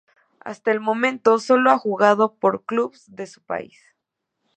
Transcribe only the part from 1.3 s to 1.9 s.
solo ha